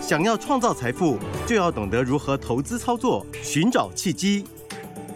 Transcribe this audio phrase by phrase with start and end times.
[0.00, 4.44] 想要创造财富，就要懂得如何投资操作，寻找契机。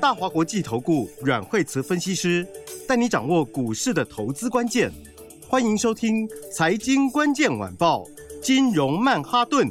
[0.00, 2.46] 大华国际投顾阮惠慈分析师
[2.86, 4.92] 带你掌握股市的投资关键。
[5.48, 8.02] 欢迎收听《财经关键晚报》
[8.42, 9.70] 金融曼哈顿。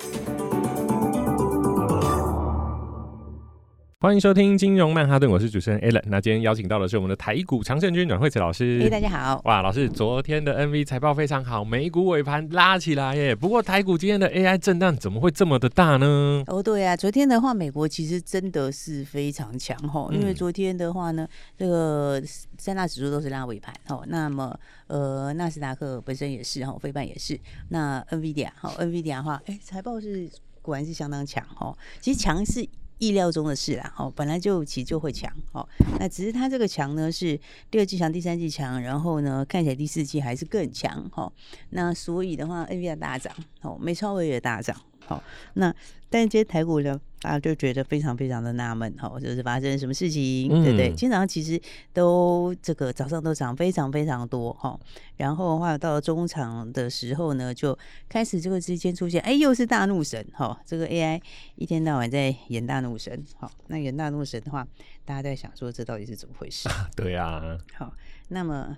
[4.01, 6.01] 欢迎收听金融曼哈顿，我是主持人 Alan。
[6.07, 8.79] 那今天邀请到的是我们的台股常胜军阮惠慈老师。
[8.81, 9.39] 嘿，大家好。
[9.45, 13.35] 哇，老师，昨天的 NV 财报非常好，美股尾盘拉起来耶。
[13.35, 16.43] 不过台股今天的 AI 震荡怎么会这么的大呢？
[16.47, 22.19] 哦，对啊，昨天的话，美国其实真的是非常强吼，因为昨天的话呢，这个
[22.57, 24.03] 三大指数都是拉尾盘吼。
[24.07, 27.39] 那么，呃，纳斯达克本身也是哈，非半也是。
[27.69, 30.27] 那 NVIDIA 好，NVIDIA 的话，哎，财报是
[30.63, 31.77] 果然是相当强吼。
[31.99, 32.67] 其实强是。
[33.01, 35.67] 意料中的事啦，哦，本来就其实就会强，哦，
[35.99, 37.37] 那只是它这个强呢是
[37.71, 41.33] 第二季强，第三季强，然后呢看起来第四季还是更强，哦，
[41.71, 45.21] 那所以的话，NVIDIA 大涨，哦，美超微也大涨，好，
[45.55, 45.73] 那
[46.11, 47.01] 但是今天台股呢？
[47.21, 50.87] 大家就觉得非常非常的纳闷哈，就是发生什么事情，嗯、对不对？
[50.89, 51.61] 今天早上其实
[51.93, 54.79] 都这个早上都涨非常非常多哈，
[55.17, 57.77] 然后的话到了中场的时候呢，就
[58.09, 61.21] 开始这个之间出现，哎，又是大怒神哈，这个 AI
[61.55, 64.67] 一天到晚在演大怒神，好，那演大怒神的话，
[65.05, 66.67] 大家在想说这到底是怎么回事？
[66.97, 67.93] 对啊，好，
[68.29, 68.75] 那么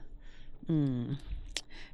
[0.67, 1.16] 嗯。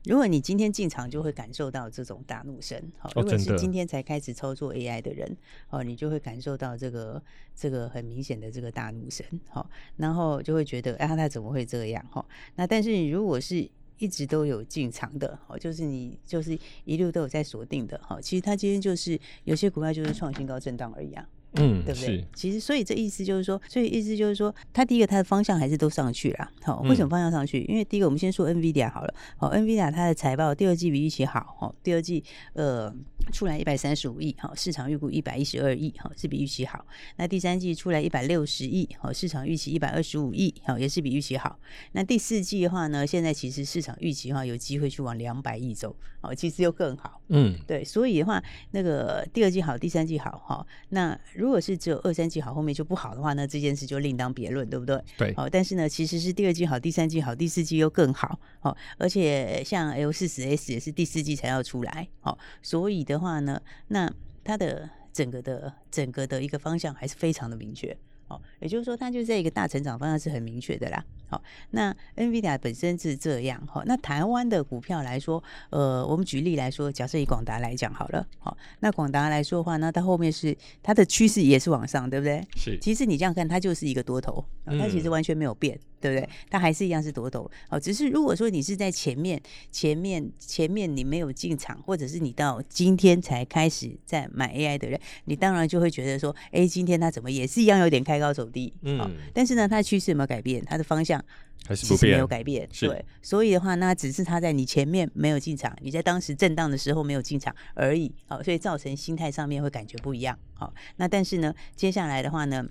[0.05, 2.81] 如果你今天进场，就会感受到这种大怒声。
[2.97, 5.38] 好，如果是今天才开始操作 AI 的人，
[5.69, 7.22] 哦，你就会感受到这个
[7.55, 9.25] 这个很明显的这个大怒声。
[9.50, 12.05] 好，然后就会觉得，哎，他怎么会这样？
[12.11, 21.28] 哈，那但是你如果是一直都有进场的，哦，就是你就是一路都有在锁定的，哈，其实他今天就是有些股票就是创新高震荡而已啊。
[21.54, 22.26] 嗯，对不对？
[22.34, 26.52] 其实，所以这意思就是说，所以意思就是说，它第一个它的方向还是都上去了。
[26.62, 27.62] 好，为什么方向上去？
[27.64, 29.14] 因为第一个，我们先说 NVIDIA 好了。
[29.38, 31.56] 好，NVIDIA 它的财报第二季比预期好。
[31.60, 32.24] 好，第二季
[32.54, 32.94] 呃。
[33.32, 36.84] 出来一百三十五亿，好，市场预估一百一十二亿，好，是比预期好。
[37.18, 41.60] 那第三季出来一百六十亿，好，市场预期一百二十五亿，好，也是比预期好。
[41.92, 47.22] 那第四季的话呢，现在其实市场预期的话有机会去往两百亿走，哦，其实又更好。
[47.28, 50.66] 嗯，对，所以的话，那个第二季好，第三季好，哈。
[50.90, 55.01] 那如果是只有二三季好，后面就不好的话，那这件事就另当别论，对不对？
[55.17, 55.33] 对。
[55.38, 64.13] 哦，但是呢，其实是第二季好，第三季好，第四季又更好，哦，而且像 L 四十 S 也是第四季才要出来，哦，所以的话呢，那那
[64.44, 67.95] 它的整个的整个的一个方向还是非常的明确，
[68.29, 71.03] 哦，也就是说它就在一个大成长方向是很明确的啦。
[71.28, 71.41] 好，
[71.72, 82.41] 那 NVIDIA 本身是这样，哈，那台湾的股票来说，呃，我们举例来说，假设以广达来讲好了，好，那广达来说的话，那它后面是它的趋势也是往上，对不对？
[82.56, 85.75] 是，其实你这样看，它就是一个多头，它其实完全没有变。
[85.75, 86.29] 嗯对不对？
[86.50, 89.38] 它还是一样是多头哦，只是如果说你是在前面、
[89.69, 100.63] 前面、前面你没有进场，或者是你到今天才开始在买 AI 的人，你当然就会觉得说，哎，今天它怎么也是一样有点开高走低，嗯、哦，但是呢，它的趋势有没有改变？
[100.66, 101.24] 它的方向
[101.68, 112.66] 还是没有改变，对，所以的话，那只是它在你前面没有进场，你在当时震荡的时候没有进场而已，好、哦，所以造成心态上面会感觉不一样，好、哦，那但是呢，接下来的话呢？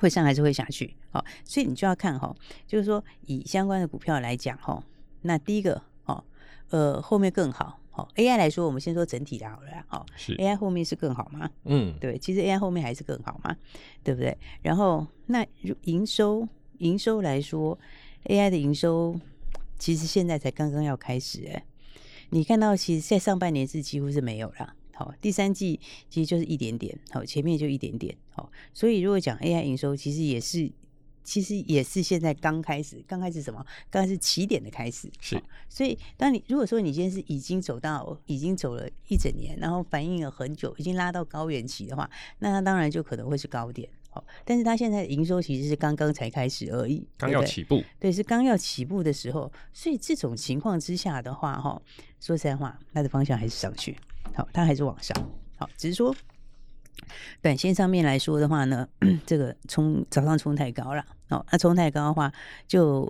[0.00, 2.34] 会上还是会下去，好，所以你就要看哈，
[2.66, 4.82] 就是说以相关的股票来讲哈，
[5.22, 6.24] 那第一个哦，
[6.70, 10.04] 呃，后面更好，好，AI 来说，我们先说整体的好了，好
[10.36, 11.48] ，AI 后面是更好吗？
[11.64, 13.56] 嗯，对，其实 AI 后面还是更好嘛，
[14.02, 14.36] 对不对？
[14.62, 15.46] 然后那
[15.84, 17.78] 营收营收来说
[18.24, 19.14] ，AI 的营收
[19.78, 21.64] 其实现在才刚刚要开始，哎，
[22.30, 24.74] 你看到其实在上半年是几乎是没有了。
[24.92, 25.78] 好，第三季
[26.10, 30.68] 其实就是一点点，好，前面就一点点，好，所以如果讲 AI 营收，其实也是，
[31.24, 33.64] 其实也是现在刚开始，刚开始什么？
[33.90, 35.42] 刚开始起点的开始，是。
[35.68, 51.80] 所以，当你如果说你今天是已经走到，已经走了一整年，然后反映了很久，已经拉到高原期的话，那它当然就可能会是高点，好，但是它现在营收其实是刚刚才开始而已，刚要起步，对，是刚要起步的时候，所以这种情况之下的话，哈，
[52.20, 53.96] 说实在话，它的方向还是上去。
[54.34, 55.16] 好，它还是往上。
[55.56, 56.14] 好，只是说，
[57.42, 58.88] 短线上面来说的话呢，
[59.26, 61.04] 这个冲早上冲太高了。
[61.30, 62.30] 哦，那冲太高的话，
[62.68, 63.08] 就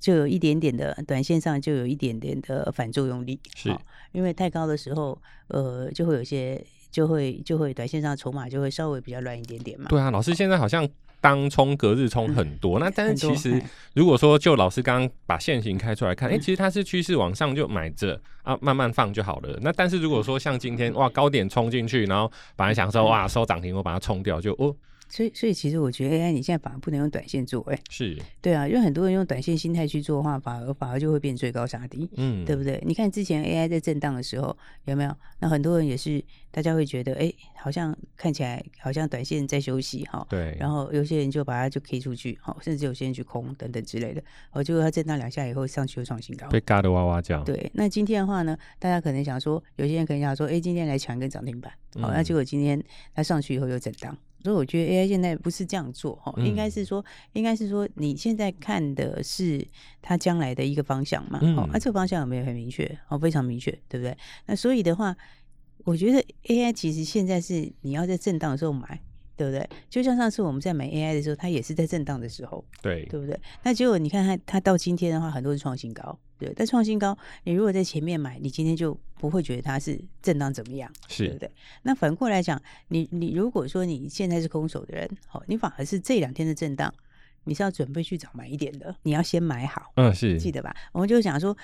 [0.00, 3.38] 就有一点点的短线上就有一点点的反作用力。
[3.54, 3.74] 是，
[4.10, 5.16] 因为太高的时候，
[5.48, 9.86] 呃，就会有些就会就会短线上筹码就会稍微比较乱一点点嘛。
[9.88, 10.86] 对啊，老师现在好像
[11.22, 12.78] 当冲、隔日冲很多。
[12.78, 13.62] 嗯、那但是其实
[13.94, 19.58] 如果说就老师刚刚把线型开出来看，哎、其实它是趋势往上就买着啊，慢慢放就好了。
[19.62, 24.74] 那但是如果说像今天哇高点冲进去，然后本来想说哇收涨停，我把它冲掉就哦。
[25.12, 32.82] 所以，所以其实我觉得 AI 你现在反而不能用短线做，哎，是对啊，因为很多人用短线心态去做的话，反而反而就会变最高杀低，嗯，对不对？
[32.86, 34.56] 你看之前 AI 在震荡的时候
[34.86, 35.14] 有没有？
[35.40, 44.22] 那很多人也是，大家会觉得，哎，好像看起来好像短线在休息哈，对，然后有些人就把它就 K 出去，好，甚至有些人去空等等之类的，
[44.52, 47.44] 哦，结果它震荡两下以后上去又创新高，被嘎的哇哇叫。
[47.44, 51.70] 对，那今天的话呢，大家可能想说，有些人可能想说，哎，今天来抢一根涨停板，
[52.00, 52.82] 好，那结果今天
[53.14, 54.16] 它上去以后又震荡。
[54.42, 59.66] 所以我觉得 AI 现在不是这样做哈，应该是说，应该是说你现在看的是
[60.00, 62.98] 它将来的一个方向嘛，哦，那这个方向有没有很明确？
[63.08, 64.16] 哦，非常明确，对不对？
[64.46, 65.16] 那所以的话，
[65.84, 69.00] 我觉得 AI 其实现在是你要在震荡的时候买，
[69.36, 69.68] 对不对？
[69.88, 73.38] 就像上次我们在买 AI 的时候，它也是在震荡的时候，对，对不对？
[73.62, 76.18] 那结果你看它，它到今天的话，很多是创新高。
[76.38, 81.50] 对，但创新高，你如果在前面买，你今天就不会觉得它是震荡怎么样，是对不对？
[81.82, 86.92] 那反过来讲，你你如果说你现在是空手的人，好，你反而是这两天的震荡。
[87.44, 90.74] 你是要准备去找买一点的，你要先买好，嗯，是记得吧？
[90.92, 91.56] 我们就想说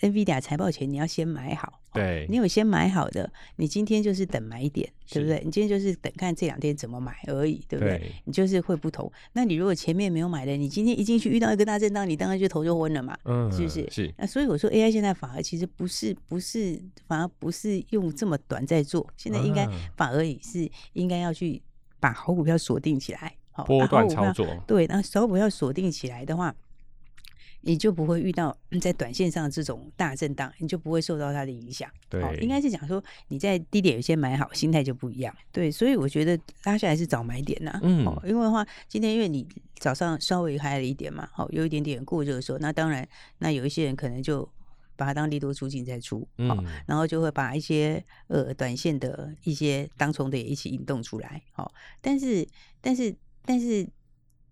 [0.00, 5.42] ，NVIDIA 财报前你要先买好，对，你有先买好的，你今天就是等买一点，对不对？
[5.44, 8.12] 你今天就是等看这两天怎么买而已，对不对？
[8.24, 9.10] 你就是会不同。
[9.32, 13.86] 那你如果前面没有买的，你今天一进去遇到一个大震荡，你当然就头就昏了嘛，嗯，是不是？
[13.90, 14.14] 是。
[14.16, 21.60] 那所以我说 AI 现在反而其实不是不是，反而不是用这么短在做，现在应该反而也是应该要去
[22.00, 23.34] 把好股票锁定起来。
[23.64, 26.54] 波段操作，对，那手股要锁定起来的话，
[27.62, 31.90] 你就不会遇到在短线上这种大震荡，你就不会受到它的影响。
[32.08, 35.34] 对，应该是讲说你在低点有些买好，心态就不一样。
[35.50, 37.78] 对，所以我觉得拉下来是早买点呐。
[37.82, 39.44] 嗯，因为的话，今天因为你
[39.78, 43.08] 早上稍微嗨了一点嘛，好，有一点点过热的时候，那当然，
[43.38, 44.48] 那有一些人可能就
[44.94, 46.56] 把它当利多出尽再出，好，
[46.86, 51.42] 然后就会把一些呃短线的一些当冲的也一起引动出来。
[51.52, 52.46] 好，但是，
[52.80, 53.12] 但是。
[53.46, 53.88] 但是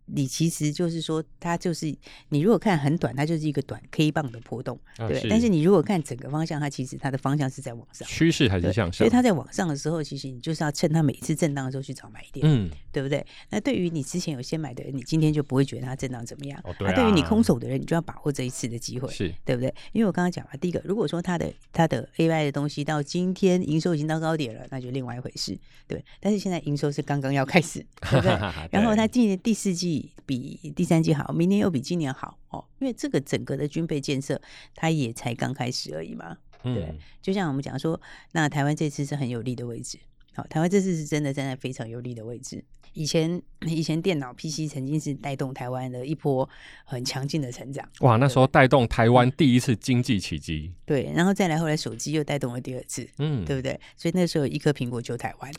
[0.06, 1.94] 你其实就是说，它就是
[2.28, 5.26] 你如果看很短，它就是一个短 K 棒的波动，对。
[5.28, 8.92] 但是你如果看整个方向，它其实它的方向是在往上，趋势还是向上。
[8.92, 13.24] 所以它在往上的时候，其实你就是要趁它每次震荡的时候去找买点，嗯，对不对？
[13.50, 16.60] 那对于你之前有先买的人，你今天就不会觉得它震荡怎么样。
[16.64, 16.94] 哦，对啊。
[16.94, 19.74] 对于你空手的人，你就要把握这一次的机会，是对不对？
[19.92, 25.56] 因为我刚刚讲了，第一个，如果说它的它的 AI 的东西到今天营收已经到高点了，那就另外一回事，
[25.86, 26.04] 对。
[26.20, 28.32] 但是现在营收是刚刚要开始，对不对？
[28.70, 29.93] 然后它今年第四季
[30.24, 34.40] 比第三季好，明年又比今年好哦，因为这个整个的军备建设，
[34.74, 36.36] 它也才刚开始而已嘛。
[36.62, 38.00] 对，嗯、就像我们讲说，
[38.32, 39.98] 那台湾这次是很有利的位置，
[40.34, 42.64] 好，台湾这次是真的站在非常有利的位置。
[42.92, 46.48] 以前以前电脑 PC 曾经是带动台湾的一波
[46.84, 53.80] 很强劲的成长，哇，那时候带动台湾第一次经济奇迹，对，然后再来后来手机又带动了第二次，嗯，对不对？
[53.96, 55.52] 所以那时候一颗苹果救台湾，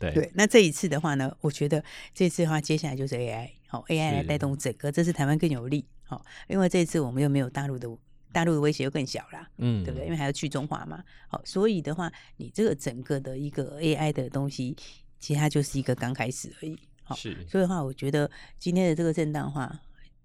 [0.00, 0.28] 对对。
[0.34, 7.88] 那这一次的话呢，我觉得这次的话接下来就是 AI，好，AI 来带动整个，这次台湾更有利，好，因为这一次我们又没有大陆的
[8.32, 10.06] 大陆的威胁又更小啦，嗯，对不对？
[10.06, 14.76] 因为还要去中华嘛，好，所以的话，你这个整个的一个 AI 的东西。
[15.20, 19.80] 其实它就是一个刚开始而已，好，是，所以的话，我觉得今天的这个震荡的话，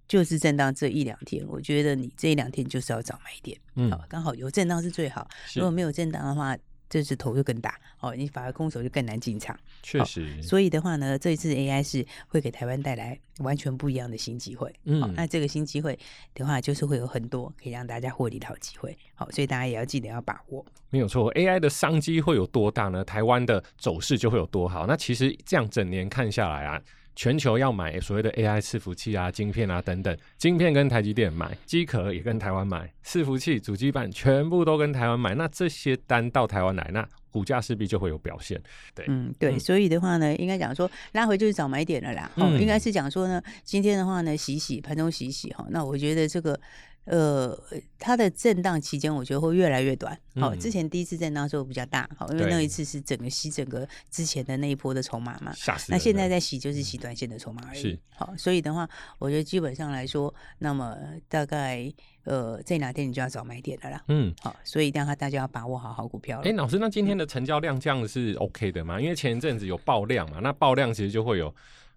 [0.08, 6.56] 就是震荡这一两天，我觉得你这一两天就是要找买点，嗯，好，刚好有震荡是最好，如果没有震荡的话。
[6.94, 9.58] 这只头就更大哦，你反而空手就更难进场。
[9.82, 14.72] 确实、哦，所以的话呢，这一次 AI 是会给台湾带来完全不一样的新机会。
[14.84, 15.98] 嗯、哦，那这个新机会
[16.36, 18.96] 的话，就是会有很多可以让大家获利的好机会。
[19.16, 20.64] 好、哦，所以大家也要记得要把握。
[20.92, 23.04] 没有错，AI 的商机会有多大呢？
[23.04, 24.86] 台湾的走势就会有多好。
[24.86, 26.80] 那其实这样整年看下来啊。
[27.16, 35.36] 全球要买所谓的 AI 伺服器啊、晶片啊等等，晶片跟台积电买，机壳也跟台湾买，伺服器、主机板全部都跟台湾买。
[35.36, 38.62] 那这些单到台湾来，那股价势必就会有表现。
[38.96, 42.32] 对，嗯，对，所以的话呢，应该讲说拉回就是找买点了啦。
[42.36, 45.66] 哦，应该是讲说呢，今天的话呢，洗洗盘中洗洗哈。
[45.70, 46.60] 那我觉得这个。
[47.06, 47.58] 呃，
[48.00, 50.18] 它的震荡期间，我觉得会越来越短。
[50.36, 55.54] 好、嗯，之前第一次震荡的时候比较大，好，因为那一次是整个洗整个之前的那一波的筹码嘛。
[55.90, 57.82] 那现在在洗就是洗短线的筹码而已。
[57.82, 61.92] 是，好，所以的话，我觉得基本上来说，那么大概
[62.24, 64.04] 呃这两天你就要找买点了啦。
[64.08, 66.44] 嗯，好，所以一定要大家要把握好好股票了。
[66.46, 69.02] 哎、欸，老师，那今天的成交量这样是 OK 的吗？
[69.02, 71.54] 因为前一阵子有爆量嘛，那爆量其实就会有。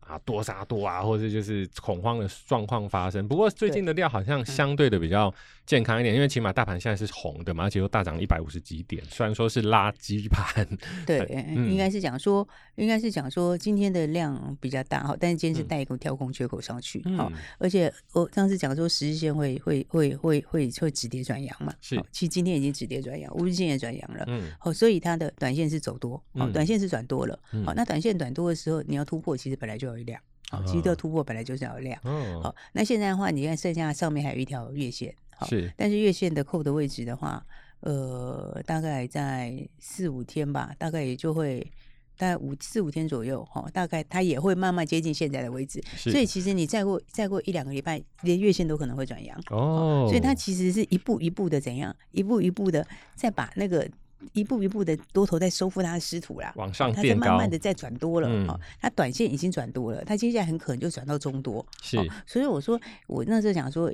[0.07, 3.27] 啊，多杀多啊，或者就是恐慌的状况发生。
[3.27, 5.33] 不过最近的料好像相对的比较
[5.67, 9.05] 健康一点，因为起码大盘现在是红的嘛，而且又大涨一百五十几点。
[9.07, 10.67] 虽然说是垃圾盘，
[11.05, 12.47] 对， 嗯、应该是讲说，
[12.77, 37.45] 应该是讲说今天的量比较大哈，但是今天是带一个跳空缺口上去，好、嗯，而且我上次讲说十日线会会会会会会止跌转阳嘛，是，其实今天已经止跌转阳，五日线也转阳了，嗯，好，所以它的短线是走多，好，短线是转多了，好、嗯，那短线短多的时候，你要突破，其实本来就有一量，好，其实要突破本来就是要量，哦，好，那现在的话，你看剩下上面还有一条月线，好，是，但是月线的扣的位置的话，
[37.81, 41.71] 呃，大概在四五天吧，大概也就会。
[42.19, 50.07] 大概五四五天左右，哈，大概它也会慢慢接近现在的位置，所以其实你再过再过一两个礼拜，连月线都可能会转阳哦。
[50.09, 52.83] 所以它其实是一步一步的怎样，一步一步的
[53.15, 53.87] 再把那个
[54.33, 58.49] 一步一步的多头在收复它的失土啦，往上它在慢慢的在转多了，嗯，
[58.81, 61.99] 它短线已经转多了，它接下来很可能就转到中多，是。
[62.25, 63.93] 所以我说我那时候讲说，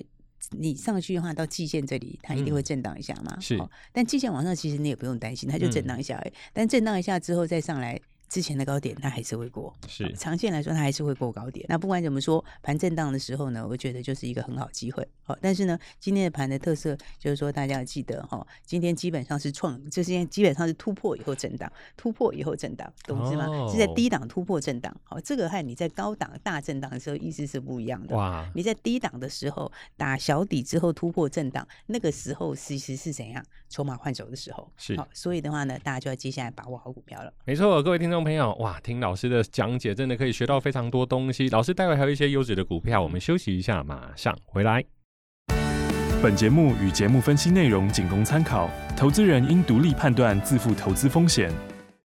[0.51, 3.59] 你上去的话到季线这里，它一定会震荡一下嘛，是。
[3.93, 8.01] 但季线往上其实你也不用担心，它就震荡一下而已，但震荡一下之后再上来。
[8.33, 9.71] 之前的高点，它还是会过。
[9.87, 11.67] 是长线来说，它还是会过高点。
[11.69, 15.07] 那不管怎么说，盘震荡的时候呢，我觉得就是一个很好机会。
[15.23, 23.45] 好，但是呢，今天的盘的特色就是说，大家要记得哈，今天基本上是创，这些基本上是突破以后震荡，突破以后震荡，懂是吗？
[23.49, 24.97] 哦、是在低档突破震荡。
[25.05, 28.17] 好，这个和你在高档大震荡的时候意思是不一样的。
[28.17, 28.51] 哇！
[28.55, 33.45] 你在低档的时候打小底之后突破震荡，那个时候其实是怎样？
[33.69, 34.73] 筹码换手的时候。
[34.79, 34.97] 是。
[34.97, 37.31] 好，所以的话呢，大家就要接下来把握好股票了。
[37.45, 41.49] 没错，各位听众朋友，哇，听老师的讲解真的可以学到非常多东西。
[41.49, 44.85] 老师待会还有一些优质的股票，我们休息一下，马上回来。
[46.23, 51.51] 本节目与节目分析内容仅供参考，投资人应独立判断，自负投资风险。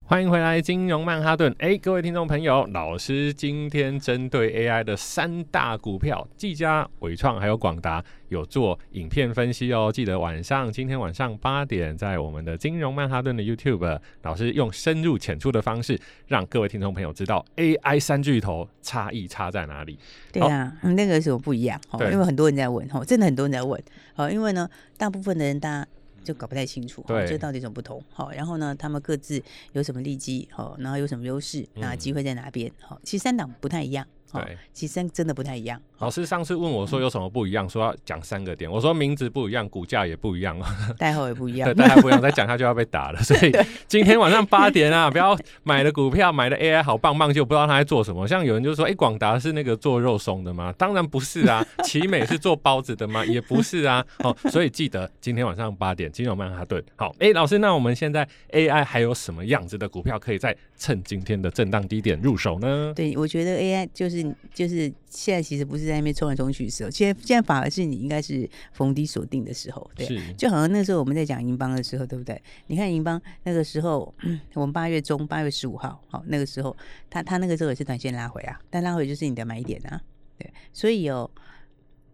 [0.07, 1.51] 欢迎回来，金融曼哈顿。
[1.57, 9.91] 哎，各位听众朋友，老师今天针对 AI 的三大股票，技嘉、伟创还有广达，有做影片分析哦。
[9.91, 19.97] 记得晚上，今天晚上八点，在我们的金融曼哈顿的 YouTube，老师用深入浅出的方式，让各位听众朋友知道 AI 三巨头差异差在哪里。
[20.31, 23.81] 对啊，那个时候不一样哦，因为很多人在问哦，真的很多人在问
[24.17, 24.69] 哦，因为呢，
[24.99, 25.87] 大部分的人大家。
[26.25, 28.03] 就搞不太清楚，对，这到底怎么不同？
[28.11, 29.41] 好，然后呢，他们各自
[29.71, 30.49] 有什么利基？
[30.51, 31.65] 好，然后有什么优势？
[31.75, 32.69] 那机会在哪边？
[32.81, 34.05] 好，其实三档不太一样。
[34.33, 35.81] 对，其实真的不太一样。
[35.99, 38.69] 老师上次问我说有什么不一样，说要讲三个点。
[38.69, 40.57] 我说名字不一样，股价也不一样，
[40.97, 43.19] 代号也不一样， 对，代号不一样，再讲下就要被打了。
[43.23, 43.51] 所以
[43.87, 48.27] 今天晚上八点啊，不要买的股票买的 AI 好棒棒，就不知道他在做什么。
[48.27, 50.73] 像有人就说，哎，广达是那个做肉松的吗？
[50.77, 51.65] 当然不是啊。
[51.83, 53.25] 奇美是做包子的吗？
[53.25, 54.05] 也不是啊。
[54.19, 56.83] 哦，所以记得今天晚上八点，金融曼哈顿。
[56.97, 62.91] 好，哎，老师，那我们现在 AI 还有什么样子的股票可以再趁今天的震荡低点入手呢？
[62.95, 64.25] 对，我觉得 AI 就是。
[64.53, 70.05] 就是现在其实不是在那边冲来冲去的时候，现在现在反而是你应该是逢低锁定的时候，对，
[70.37, 72.39] 就好像那时候我们在讲银邦的时候，对不对？
[72.67, 76.75] 你看银邦那个时候，嗯， 我们八月中八月十五号，好，那个时候
[77.09, 80.01] 他他那个时候也是短线拉回啊，但拉回就是你的买点啊，
[80.37, 81.31] 对，所以哦，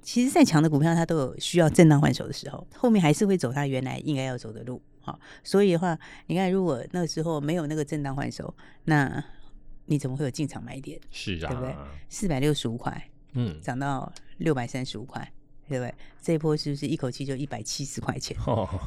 [0.03, 8.53] 其实再强的股票它都有需要震荡换手的时候，后面还是会走它原来应该要走的路，好，所以的话，你看如果那个时候没有那个震荡换手，
[8.85, 9.23] 那。
[9.85, 10.99] 你怎么会有进场买点？
[11.09, 11.75] 是啊，对不对？
[12.09, 15.21] 四百六十五块，嗯，涨到六百三十五块，
[15.67, 15.93] 对不对？
[16.21, 18.37] 这一波是不是一口气就一百七十块钱？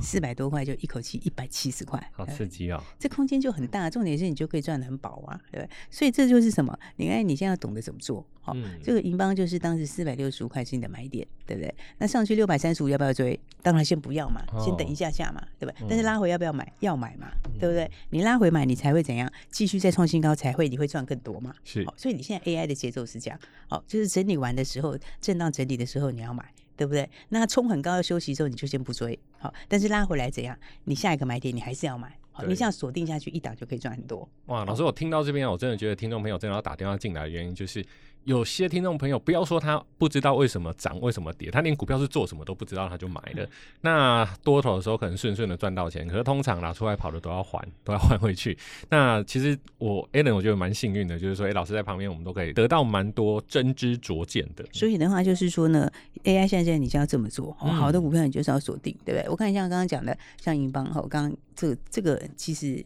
[0.00, 2.80] 四百多块就一口气一百七十块，好刺激哦！
[2.96, 5.70] 这空间就很大，重点是你就可以赚得很饱啊，对不对？
[5.90, 6.78] 所以这就是什么？
[6.94, 8.24] 你看你现在要懂得怎么做。
[8.40, 11.74] 好，嗯、这个银邦就是当时四百六十五块是你的买点，对不对？
[11.98, 13.40] 那上去六百三十五要不要追？
[13.62, 15.84] 当然先不要嘛，哦、先等一下下嘛，对不对？
[15.84, 16.72] 嗯、但是拉回要不要买？
[16.80, 17.90] 要买嘛，嗯、对不对？
[18.10, 19.30] 你拉回买，你才会怎样？
[19.48, 21.54] 继续再创新高，才会你会赚更多嘛。
[21.64, 26.44] 是，所以你现在 AI 的节奏是这样，好，就是整理完的时候，震荡整理的时候你要买。
[26.76, 27.08] 对不对？
[27.28, 29.54] 那它冲很高要休息之后，你就先不追，好。
[29.68, 30.58] 但是拉回来怎样？
[30.82, 32.44] 你下一个买点你还是要买，好。
[32.46, 34.28] 你这样锁定下去，一档就可以赚很多。
[34.46, 37.80] 哇，老师，我听到这边，我真的觉得听众朋友真的要打电话进来的原因就是。
[38.24, 43.46] 有些听众朋友，不要说他不知道为什么涨，为什么跌，他连股票是做什么都不知道，他就买了。
[43.82, 48.56] 那多头的时候可能顺顺的赚到钱，可是通常拿出来跑的都要还，都要还回去。
[48.88, 54.64] 那其实我 Alan 我觉得蛮幸运的，就是说，哎、欸，老师在旁边，我们都可以得到蛮多真知灼见的。
[54.72, 55.90] 所以的话，就是说呢
[56.24, 59.28] ，AI 现在你就要这么做，好的股票你就是要锁定，对不对？
[59.28, 62.84] 我看像刚刚讲的，像银邦，好，刚刚这个这个其实。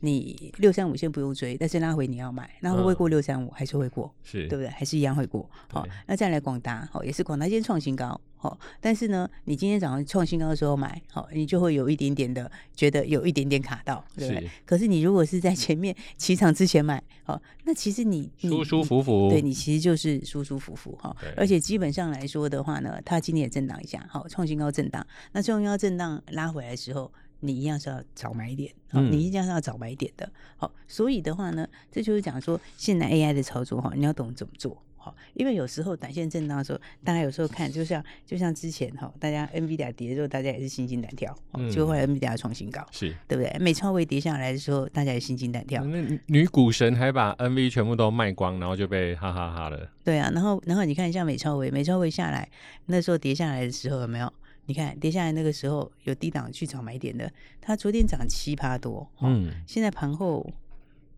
[0.00, 3.50] 你六三五先不用追，但是拉回你要买，那会不会过六三五？
[3.50, 4.68] 还是会过，是对不对？
[4.68, 5.48] 还是一样会过。
[5.72, 14.42] 好、哦，那再来广达，好，也是广达今天创新高，好，但是呢，你今天早上创新高的时候买，好，你就会有一点点的觉得有一点点卡到，对不对？
[14.42, 21.16] 是可是你如果是在前面起涨之前买，好，那其实你舒舒服服，对你其实就是舒舒服服哈。
[21.20, 27.10] 对而且基本上来说的话呢，它今天也震荡一下，好，创新高震荡，那创新高震荡拉回来的时候。
[27.40, 34.82] 你一样是要找买点，好，你一样是要找买点的，好，所以的话呢，这就是讲说，现在 AI 的操作哈，你要懂怎么做。
[35.00, 41.32] 好因为有时候短线震荡的时候，大家有时候看，就像就像之前哈，大家 NVIDIA 跌的时候，大家也是心惊胆跳，
[41.70, 43.56] 结果后来 NVIDIA 创新高，是对不对？
[43.60, 45.84] 美超微跌下来的时候，大家也心惊胆跳。
[45.84, 49.88] 那女股神还把 NV 全部都卖光，然后就被哈哈哈了。
[50.02, 52.48] 对啊，然后然后你看一下美超微，美超微下来
[52.86, 54.30] 那时候跌下来的时候有没有？
[54.68, 60.46] 你看跌下来那个时候有低档去找买点的，它昨天涨七趴多，嗯，现在盘后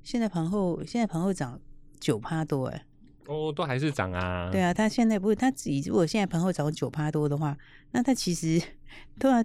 [0.04, 1.60] 现在盘后现在盘后涨
[1.98, 2.86] 九趴多，哎。
[3.26, 4.50] 哦，都还是涨啊！
[4.50, 7.56] 对啊，他现在不是他自己，如果现在盘后涨九趴多的话，
[7.90, 8.60] 那他其实
[9.18, 9.44] 都要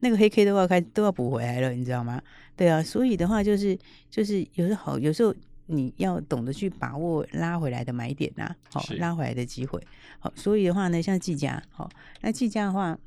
[0.00, 2.20] 那个黑 K 都要开都要补回来了，你知道吗？
[2.56, 3.78] 对啊，所以的话就是
[4.10, 5.32] 就是有时候好，有时候
[5.66, 9.80] 你要懂得去把握拉回来的买点呐、啊，好拉回来的机会。
[10.18, 11.88] 好，所以的话呢，像技嘉，好，
[12.20, 12.98] 那技嘉的话，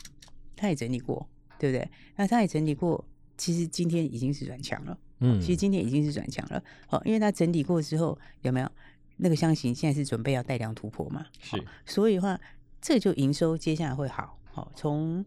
[0.55, 1.27] 他也整理过，
[1.59, 1.89] 对不对？
[2.15, 3.03] 那他也整理过，
[3.37, 8.71] 其实今天已经是转强了，嗯，其实今天已经是转强了，好，因为他整理过之后有没有？
[9.17, 11.25] 那个箱型现在是准备要带量突破嘛？
[11.39, 12.37] 是，所以的话，
[12.81, 14.37] 这就营收接下来会好。
[14.43, 15.25] 好，从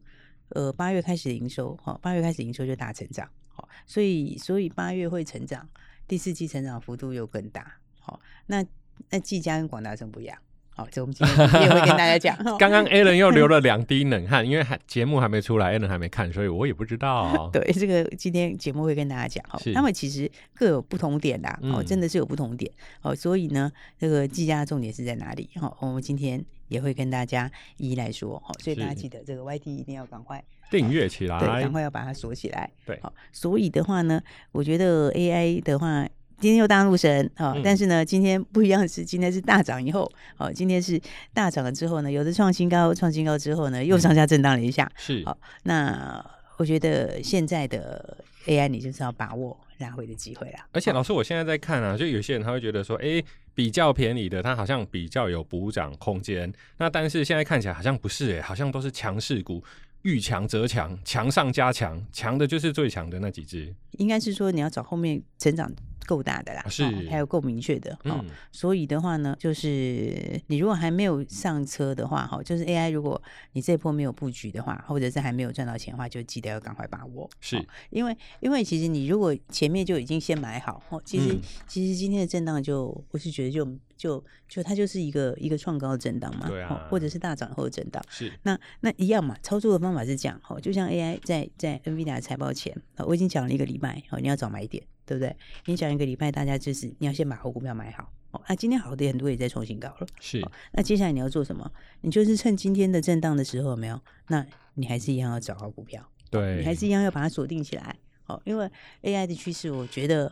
[0.50, 3.26] 呃八月开始营收，好，八月开始营收就大成长。
[3.48, 5.66] 好，所以所以八月会成长，
[6.08, 7.76] 第四季成长幅度又更大。
[8.00, 8.64] 好，那
[9.10, 10.36] 那技嘉跟广达真不一样。
[10.70, 12.36] 好，这我们今天也会跟大家讲。
[12.56, 17.50] 刚刚 Alan 又流了 两滴冷汗，因为还节目还没出来，Alan 还没看，所以我也不知道。
[17.52, 19.44] 对，这个今天节目会跟大家讲。
[19.50, 21.48] 哈，他们其实各有不同点的。
[21.62, 22.72] 哦，真的是有不同点。
[23.02, 25.50] 哦，所以呢，这个技嘉重点是在哪里？
[25.56, 28.40] 哈，我们今天也会跟大家一一来说。
[28.46, 32.70] 好，所以大家记得这个 YT 一定要赶快订阅起来，对，赶快要把它锁起来。
[32.84, 34.20] 对，好，所以的话呢，
[34.52, 36.06] 我觉得 AI 的话。
[36.40, 37.52] 今天又当入神啊！
[37.64, 40.96] 但是呢，今天不一样的是，今天是大涨以后，哦，今天是
[41.34, 44.88] 大涨了之后呢，有的创新高，创新高之后呢，又上下震荡了一下。
[44.96, 46.24] 是好，那
[46.56, 50.64] 我觉得现在的 AI，你就是要把握拉回的机会啦。
[50.70, 53.20] 而且老师，我现在在看啊，就有些人他会觉得说，哎，
[53.52, 56.52] 比较便宜的，它好像比较有补涨空间。
[56.76, 59.60] 那但是现在看起来好像不是，哎，好像都是强势股。
[60.02, 63.74] 遇强则强，强上加强，强的就是最强的那几只。
[63.92, 65.70] 应该是说你要找后面成长
[66.08, 67.94] 够大的啦，是，哦、还有够明确的。
[68.04, 73.20] 嗯、哦，所以的话呢，就是你如果还没有上车的话，哈，就是 AI，如果
[73.52, 77.28] 你这一波没有布局的话，或者是还没有赚到钱的话，就记得要赶快把握。
[77.42, 83.66] 是、哦、因为，因为其实你如果前面就已经先买好，哦，其实、嗯、其实今天的震荡就我是觉得就
[83.98, 88.02] 就就它就是一个一个创高的震荡嘛，对啊，或者是大涨后的震荡。
[88.08, 94.82] 是，那那一样嘛，操作的方法是这样，哈，就像 AI 在在 NVIDIA 财报前，我已经讲了一个礼拜，哦，你要找买点。
[95.08, 95.34] 对不对？
[95.64, 98.42] 你讲一个礼拜，大家就是你要先把好股票买好哦。
[98.46, 100.52] 那、啊、今天好的很多也在创新高了，是、哦。
[100.72, 101.72] 那接下来你要做什么？
[102.02, 103.98] 你就是趁今天的震荡的时候，有没有？
[104.28, 107.96] 那你还是一样要找好股票，对，你还是一样要把它锁定起来。
[108.26, 108.70] 哦，因为
[109.02, 110.30] AI 的趋势，我觉得，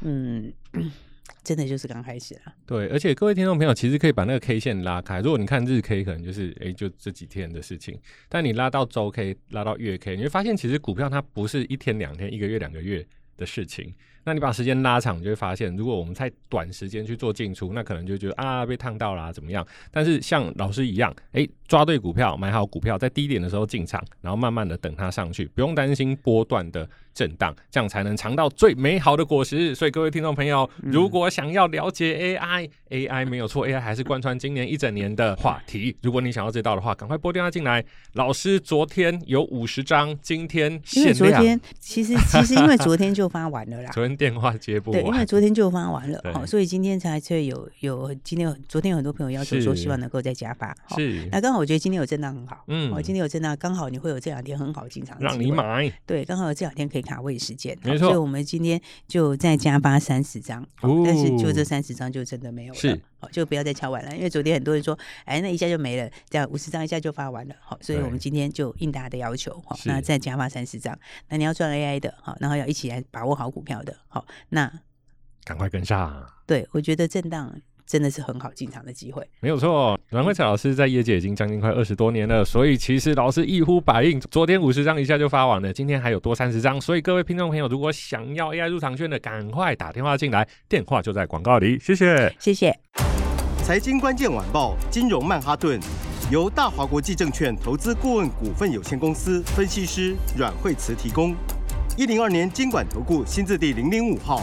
[0.00, 0.52] 嗯，
[1.44, 2.52] 真的就是刚开始了。
[2.66, 5.20] 对，而且各位听众朋友，其实可以把那个 K 线拉开。
[5.20, 7.96] 如果你看日 K，可能就是哎，就这几天的事情。
[8.28, 13.94] 但你拉到周 K，拉到月 K，你会发现，其实股票它不是一天两天、一个月两个月的事情。
[14.26, 19.64] 那你把时间拉长，你就会发现，如果我们太短时间去做进出，那可能就觉得啊被烫到啦、怎么样？
[19.92, 29.74] 但是像老师一样，哎、抓对股票，买好股票，在低点的时候进场，然后慢慢的等它上去，不用担心波段的震荡，这样才能尝到最美好的果实。
[29.74, 35.96] 所以各位听众朋友，如果想要了解 AI，AI、嗯、AI 没有错，AI 还是贯穿今年一整年的话题。
[36.02, 37.84] 如果你想要知道的话，赶快拨电话进来。
[38.14, 41.14] 老师昨天有五十张，今天因为。
[41.14, 43.90] 昨天其实其实因为昨天就发完了啦。
[43.92, 44.16] 昨天。
[44.16, 74.80] 电话接不完，对，因为昨天就发完了，好，所以今天才会有有今天有昨天有很多朋友要求说希望能够再加发，是，那刚好我觉得今天有震荡很好，嗯，我今天有震荡，刚好你会有这两天很好进场，让你买，对，刚好有这两天可以卡位时间，没错，所以我们今天就再加发三十张，但是就这三十张就真的没有了，是，好，就不要再敲完了，因为昨天很多人说，哎，那一下就没了，这样五十张一下就发完了，好，所以我们今天就应大家的要求，好，那再加发三十张，那你要赚 AI 的，好，然后要一起来把握好股票的，好，那。
[75.44, 76.28] 赶快跟上！
[76.44, 77.54] 对，我觉得震荡
[77.86, 79.26] 真的是很好进场的机会。
[79.40, 84.20] 没有错，阮慧慈老师在业界已经将近快二十多年了，所以其实老师一呼百应。
[84.20, 91.78] 昨天五十张一下就发完了，今天还有多三十张，所以各位听众朋友，如果想要 AI 入场券的，赶快打电话进来，电话就在广告里。
[91.78, 92.76] 谢谢，谢谢。
[93.62, 95.80] 财经关键晚报，金融曼哈顿，
[96.30, 101.34] 由大华国际证券投资顾问股份有限公司分析师阮慧慈提供。
[101.96, 104.42] 一零二年金管投顾新字第零零五号。